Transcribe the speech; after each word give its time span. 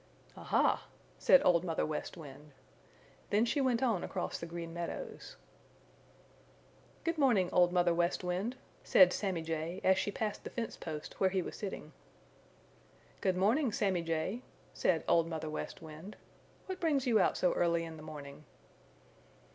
"Aha!" 0.35 0.87
said 1.19 1.43
Old 1.45 1.63
Mother 1.63 1.85
West 1.85 2.17
Wind. 2.17 2.53
Then 3.29 3.45
she 3.45 3.61
went 3.61 3.83
on 3.83 4.03
across 4.03 4.39
the 4.39 4.47
Green 4.47 4.73
Meadows. 4.73 5.35
"Good 7.03 7.19
morning, 7.19 7.51
Old 7.53 7.71
Mother 7.71 7.93
West 7.93 8.23
Wind," 8.23 8.55
said 8.83 9.13
Sammy 9.13 9.43
Jay 9.43 9.79
as 9.83 9.99
she 9.99 10.09
passed 10.09 10.43
the 10.43 10.49
fence 10.49 10.75
post 10.75 11.19
where 11.19 11.29
he 11.29 11.43
was 11.43 11.55
sitting. 11.55 11.91
"Good 13.21 13.37
morning, 13.37 13.71
Sammy 13.71 14.01
Jay," 14.01 14.41
said 14.73 15.03
Old 15.07 15.27
Mother 15.29 15.51
West 15.51 15.83
Wind. 15.83 16.17
"What 16.65 16.79
brings 16.79 17.05
you 17.05 17.19
out 17.19 17.37
so 17.37 17.53
early 17.53 17.83
in 17.85 17.97
the 17.97 18.01
morning?" 18.01 18.45